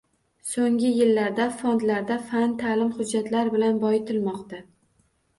[0.51, 4.63] So‘nggi yillarda fondlarda fan, ta’lim hujjatlar bilan boyitilmoqda.